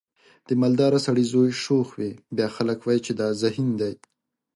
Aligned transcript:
د 0.47 0.49
مالدار 0.61 0.93
سړي 1.05 1.23
زوی 1.31 1.49
شوخ 1.63 1.87
وي 1.97 2.11
بیا 2.35 2.47
خلک 2.55 2.79
وایي 2.81 3.01
چې 3.05 3.11
دا 3.19 3.27
ذهین 3.41 3.69
دی. 3.81 3.93